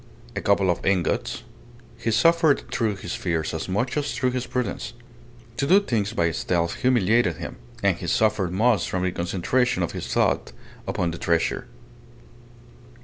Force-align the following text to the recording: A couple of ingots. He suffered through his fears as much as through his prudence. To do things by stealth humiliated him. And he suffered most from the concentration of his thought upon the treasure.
A 0.35 0.41
couple 0.41 0.71
of 0.71 0.83
ingots. 0.83 1.43
He 1.95 2.09
suffered 2.09 2.63
through 2.71 2.95
his 2.95 3.13
fears 3.13 3.53
as 3.53 3.69
much 3.69 3.95
as 3.95 4.15
through 4.15 4.31
his 4.31 4.47
prudence. 4.47 4.93
To 5.57 5.67
do 5.67 5.79
things 5.79 6.13
by 6.13 6.31
stealth 6.31 6.77
humiliated 6.81 7.37
him. 7.37 7.57
And 7.83 7.97
he 7.97 8.07
suffered 8.07 8.51
most 8.51 8.89
from 8.89 9.03
the 9.03 9.11
concentration 9.11 9.83
of 9.83 9.91
his 9.91 10.11
thought 10.11 10.53
upon 10.87 11.11
the 11.11 11.19
treasure. 11.19 11.67